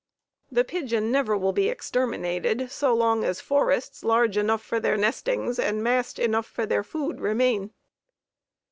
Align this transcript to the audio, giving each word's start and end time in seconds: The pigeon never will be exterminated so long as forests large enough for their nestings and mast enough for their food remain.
The 0.51 0.63
pigeon 0.63 1.11
never 1.11 1.37
will 1.37 1.51
be 1.53 1.69
exterminated 1.69 2.71
so 2.71 2.91
long 2.91 3.23
as 3.23 3.39
forests 3.39 4.03
large 4.03 4.35
enough 4.35 4.63
for 4.63 4.79
their 4.79 4.97
nestings 4.97 5.59
and 5.59 5.83
mast 5.83 6.17
enough 6.17 6.47
for 6.47 6.65
their 6.65 6.83
food 6.83 7.19
remain. 7.19 7.71